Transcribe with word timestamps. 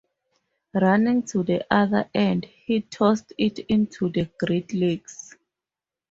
Running 0.73 1.21
to 1.27 1.43
the 1.43 1.63
other 1.69 2.09
end, 2.15 2.45
he 2.45 2.81
tossed 2.81 3.33
it 3.37 3.59
into 3.59 4.09
the 4.09 4.27
Great 4.39 4.73
Lakes. 4.73 5.35